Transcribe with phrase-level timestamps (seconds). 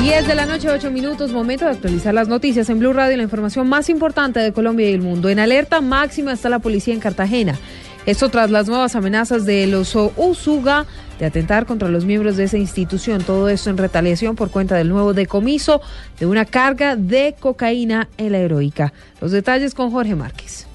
[0.00, 3.22] 10 de la noche, 8 minutos, momento de actualizar las noticias en Blue Radio, la
[3.22, 5.28] información más importante de Colombia y el mundo.
[5.28, 7.58] En alerta máxima está la policía en Cartagena.
[8.06, 10.86] Esto tras las nuevas amenazas del oso Usuga
[11.18, 13.22] de atentar contra los miembros de esa institución.
[13.22, 15.82] Todo esto en retaliación por cuenta del nuevo decomiso
[16.18, 18.94] de una carga de cocaína en la heroica.
[19.20, 20.69] Los detalles con Jorge Márquez.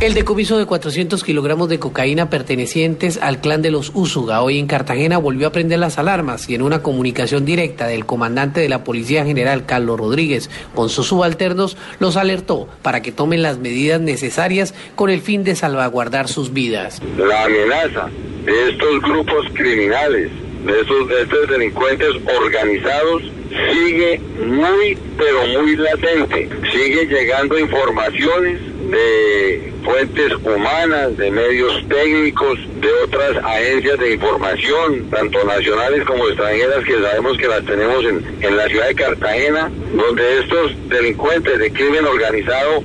[0.00, 4.66] El decomiso de 400 kilogramos de cocaína pertenecientes al clan de los Úsuga hoy en
[4.66, 8.82] Cartagena volvió a prender las alarmas y en una comunicación directa del comandante de la
[8.82, 14.74] Policía General Carlos Rodríguez con sus subalternos los alertó para que tomen las medidas necesarias
[14.94, 17.02] con el fin de salvaguardar sus vidas.
[17.18, 18.08] La amenaza
[18.46, 20.30] de estos grupos criminales,
[20.64, 22.08] de estos, de estos delincuentes
[22.42, 23.22] organizados
[23.70, 26.48] sigue muy pero muy latente.
[26.72, 35.44] Sigue llegando informaciones de fuentes humanas, de medios técnicos, de otras agencias de información, tanto
[35.44, 40.38] nacionales como extranjeras, que sabemos que las tenemos en, en la ciudad de Cartagena, donde
[40.40, 42.82] estos delincuentes de crimen organizado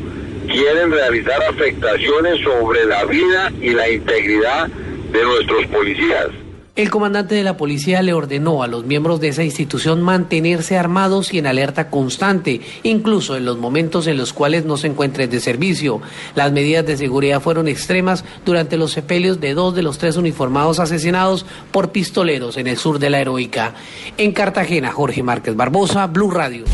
[0.48, 6.45] quieren realizar afectaciones sobre la vida y la integridad de nuestros policías.
[6.76, 11.34] El comandante de la policía le ordenó a los miembros de esa institución mantenerse armados
[11.34, 15.40] y en alerta constante, incluso en los momentos en los cuales no se encuentren de
[15.40, 16.02] servicio.
[16.36, 20.82] Las medidas de seguridad fueron extremas durante los sepelios de dos de los tres uniformados
[20.82, 23.74] asesinados por pistoleros en el sur de la Heroica.
[24.18, 26.66] En Cartagena, Jorge Márquez Barbosa, Blue Radio.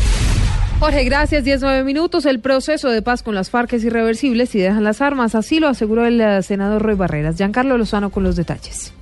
[0.80, 1.44] Jorge, gracias.
[1.44, 2.26] 19 minutos.
[2.26, 5.36] El proceso de paz con las FARC es irreversible si dejan las armas.
[5.36, 7.36] Así lo aseguró el eh, senador Roy Barreras.
[7.36, 8.92] Giancarlo Lozano con los detalles.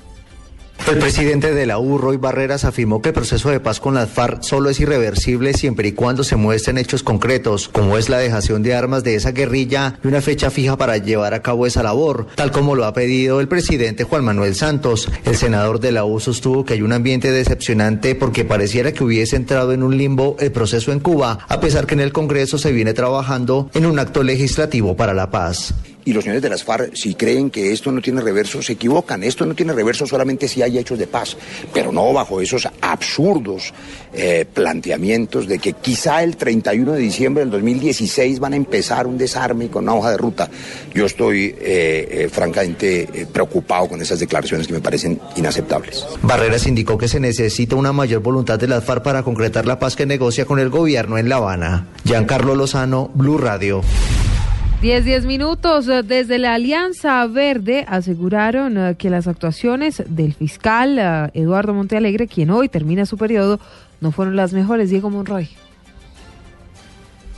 [0.89, 4.11] El presidente de la U, Roy Barreras, afirmó que el proceso de paz con las
[4.11, 8.63] FARC solo es irreversible siempre y cuando se muestren hechos concretos, como es la dejación
[8.63, 12.27] de armas de esa guerrilla y una fecha fija para llevar a cabo esa labor,
[12.35, 15.09] tal como lo ha pedido el presidente Juan Manuel Santos.
[15.25, 19.37] El senador de la U sostuvo que hay un ambiente decepcionante porque pareciera que hubiese
[19.37, 22.73] entrado en un limbo el proceso en Cuba, a pesar que en el Congreso se
[22.73, 25.73] viene trabajando en un acto legislativo para la paz.
[26.05, 29.23] Y los señores de las FARC, si creen que esto no tiene reverso, se equivocan.
[29.23, 31.37] Esto no tiene reverso solamente si hay hechos de paz,
[31.73, 33.73] pero no bajo esos absurdos
[34.13, 39.19] eh, planteamientos de que quizá el 31 de diciembre del 2016 van a empezar un
[39.19, 40.51] desarme con una hoja de ruta.
[40.95, 46.07] Yo estoy eh, eh, francamente preocupado con esas declaraciones que me parecen inaceptables.
[46.23, 49.97] Barreras indicó que se necesita una mayor voluntad de las FARC para concretar la paz
[49.97, 51.89] que negocia con el gobierno en La Habana.
[52.05, 53.83] Giancarlo Lozano, Blue Radio.
[54.81, 55.87] 10, 10 minutos.
[55.87, 62.49] Desde la Alianza Verde aseguraron eh, que las actuaciones del fiscal eh, Eduardo Montealegre, quien
[62.49, 63.61] hoy termina su periodo,
[64.01, 64.89] no fueron las mejores.
[64.89, 65.51] Diego Monroy.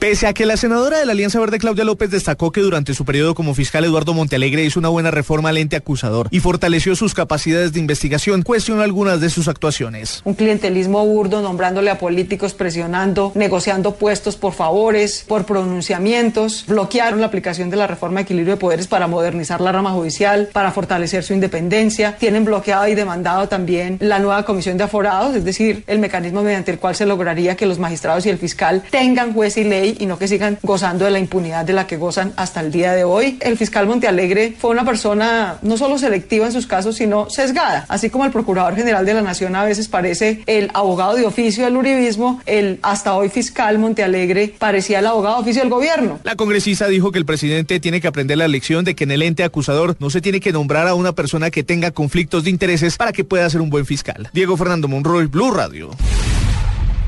[0.03, 3.05] Pese a que la senadora de la Alianza Verde Claudia López destacó que durante su
[3.05, 7.15] periodo como fiscal Eduardo Montealegre hizo una buena reforma al ente acusador y fortaleció sus
[7.15, 10.21] capacidades de investigación, cuestionó algunas de sus actuaciones.
[10.25, 17.27] Un clientelismo burdo nombrándole a políticos, presionando, negociando puestos por favores, por pronunciamientos, bloquearon la
[17.27, 21.23] aplicación de la reforma de equilibrio de poderes para modernizar la rama judicial, para fortalecer
[21.23, 26.01] su independencia, tienen bloqueado y demandado también la nueva comisión de aforados, es decir, el
[26.01, 29.63] mecanismo mediante el cual se lograría que los magistrados y el fiscal tengan juez y
[29.63, 32.70] ley y no que sigan gozando de la impunidad de la que gozan hasta el
[32.70, 33.38] día de hoy.
[33.41, 37.84] El fiscal Montealegre fue una persona no solo selectiva en sus casos, sino sesgada.
[37.88, 41.64] Así como el Procurador General de la Nación a veces parece el abogado de oficio
[41.64, 46.20] del uribismo, el hasta hoy fiscal Montealegre parecía el abogado de oficio del gobierno.
[46.24, 49.22] La congresista dijo que el presidente tiene que aprender la lección de que en el
[49.22, 52.97] ente acusador no se tiene que nombrar a una persona que tenga conflictos de intereses
[52.97, 54.28] para que pueda ser un buen fiscal.
[54.32, 55.91] Diego Fernando Monroy, Blue Radio.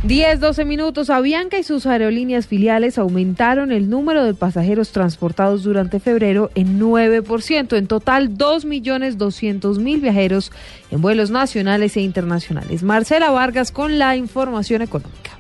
[0.05, 1.09] 10, 12 minutos.
[1.09, 7.75] Avianca y sus aerolíneas filiales aumentaron el número de pasajeros transportados durante febrero en 9%.
[7.79, 10.53] En total, 2.200.000 viajeros
[10.91, 12.83] en vuelos nacionales e internacionales.
[12.83, 15.34] Marcela Vargas con la información económica.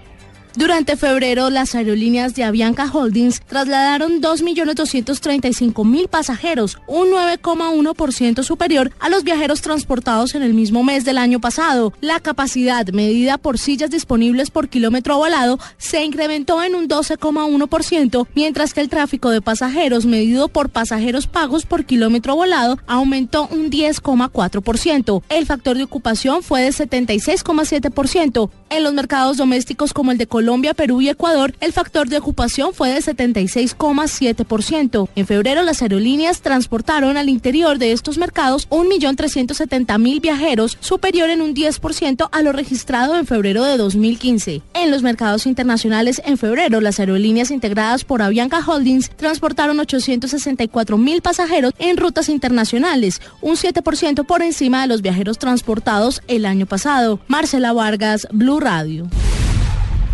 [0.56, 9.24] Durante febrero, las aerolíneas de Avianca Holdings trasladaron 2.235.000 pasajeros, un 9,1% superior a los
[9.24, 11.92] viajeros transportados en el mismo mes del año pasado.
[12.00, 18.74] La capacidad medida por sillas disponibles por kilómetro volado se incrementó en un 12,1%, mientras
[18.74, 25.24] que el tráfico de pasajeros medido por pasajeros pagos por kilómetro volado aumentó un 10,4%.
[25.30, 28.50] El factor de ocupación fue de 76,7%.
[28.70, 30.43] En los mercados domésticos como el de Colombia,
[30.76, 35.08] Perú y Ecuador, el factor de ocupación fue de 76,7%.
[35.14, 41.54] En febrero, las aerolíneas transportaron al interior de estos mercados 1.370.000 viajeros, superior en un
[41.54, 44.62] 10% a lo registrado en febrero de 2015.
[44.74, 51.72] En los mercados internacionales, en febrero, las aerolíneas integradas por Avianca Holdings transportaron 864.000 pasajeros
[51.78, 57.20] en rutas internacionales, un 7% por encima de los viajeros transportados el año pasado.
[57.28, 59.08] Marcela Vargas, Blue Radio.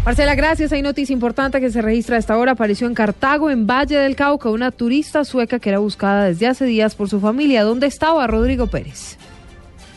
[0.04, 0.72] Marcela, gracias.
[0.72, 2.52] Hay noticia importante que se registra a esta hora.
[2.52, 6.64] Apareció en Cartago, en Valle del Cauca, una turista sueca que era buscada desde hace
[6.64, 7.64] días por su familia.
[7.64, 9.18] ¿Dónde estaba Rodrigo Pérez?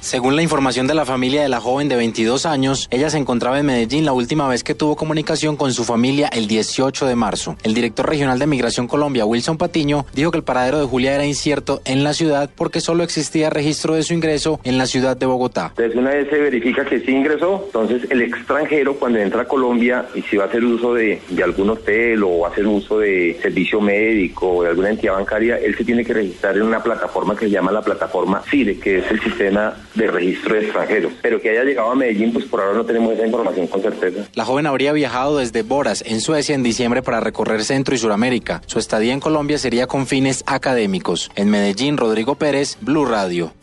[0.03, 3.57] Según la información de la familia de la joven de 22 años, ella se encontraba
[3.57, 7.55] en Medellín la última vez que tuvo comunicación con su familia el 18 de marzo.
[7.63, 11.25] El director regional de Migración Colombia, Wilson Patiño, dijo que el paradero de Julia era
[11.25, 15.25] incierto en la ciudad porque solo existía registro de su ingreso en la ciudad de
[15.25, 15.67] Bogotá.
[15.69, 20.05] Entonces una vez se verifica que sí ingresó, entonces el extranjero cuando entra a Colombia
[20.15, 23.39] y si va a hacer uso de, algún hotel o va a hacer uso de
[23.41, 27.37] servicio médico o de alguna entidad bancaria, él se tiene que registrar en una plataforma
[27.37, 31.13] que se llama la plataforma CIRE, que es el sistema de registro de extranjeros.
[31.21, 34.27] Pero que haya llegado a Medellín, pues por ahora no tenemos esa información con certeza.
[34.33, 38.61] La joven habría viajado desde Boras, en Suecia, en diciembre para recorrer Centro y Suramérica.
[38.65, 41.31] Su estadía en Colombia sería con fines académicos.
[41.35, 43.53] En Medellín, Rodrigo Pérez, Blue Radio.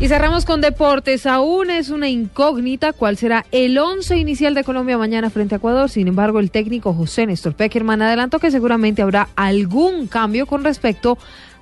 [0.00, 1.26] Y cerramos con deportes.
[1.26, 5.90] Aún es una incógnita cuál será el once inicial de Colombia mañana frente a Ecuador.
[5.90, 11.18] Sin embargo, el técnico José Néstor Peckerman adelantó que seguramente habrá algún cambio con respecto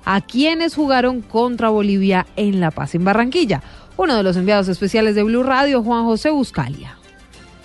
[0.09, 3.61] a quienes jugaron contra Bolivia en La Paz, en Barranquilla.
[3.97, 6.96] Uno de los enviados especiales de Blue Radio, Juan José Buscalia.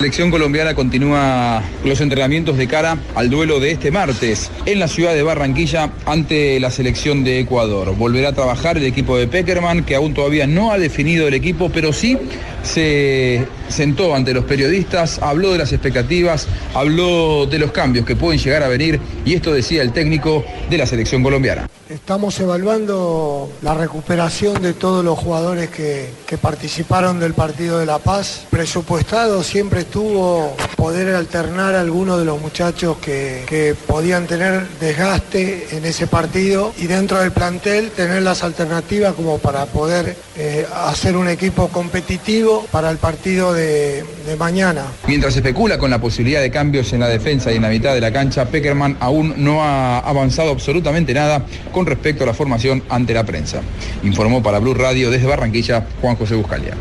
[0.02, 4.88] La selección colombiana continúa los entrenamientos de cara al duelo de este martes en la
[4.88, 7.94] ciudad de Barranquilla ante la selección de Ecuador.
[7.94, 11.70] Volverá a trabajar el equipo de Peckerman, que aún todavía no ha definido el equipo,
[11.72, 12.18] pero sí
[12.64, 18.40] se sentó ante los periodistas, habló de las expectativas, habló de los cambios que pueden
[18.40, 21.68] llegar a venir y esto decía el técnico de la selección colombiana.
[21.88, 28.46] Estamos evaluando la recuperación de todos los jugadores que, participaron del partido de La Paz.
[28.48, 35.76] Presupuestado siempre estuvo poder alternar a algunos de los muchachos que, que, podían tener desgaste
[35.76, 41.14] en ese partido y dentro del plantel tener las alternativas como para poder eh, hacer
[41.14, 44.86] un equipo competitivo para el partido de, de mañana.
[45.06, 47.92] Mientras se especula con la posibilidad de cambios en la defensa y en la mitad
[47.92, 52.82] de la cancha, Peckerman aún no ha avanzado absolutamente nada con respecto a la formación
[52.88, 53.60] ante la prensa.
[54.04, 56.78] Informó para Blue Radio desde Barranquilla Juan José Buscalia.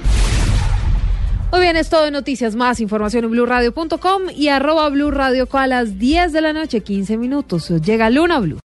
[1.52, 2.56] Muy bien, es todo de noticias.
[2.56, 7.18] Más información en blurradio.com y arroba Blue Radio a las 10 de la noche, 15
[7.18, 7.70] minutos.
[7.84, 8.60] Llega Luna Blue.